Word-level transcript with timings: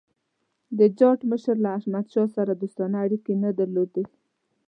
د 0.77 0.79
جاټ 0.99 1.19
مشر 1.31 1.55
له 1.65 1.69
احمدشاه 1.77 2.27
سره 2.35 2.51
دوستانه 2.61 2.97
اړیکي 3.05 3.33
نه 3.43 3.49
درلودل. 3.59 4.05